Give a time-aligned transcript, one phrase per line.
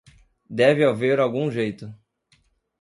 [0.49, 1.93] Deve haver algum jeito.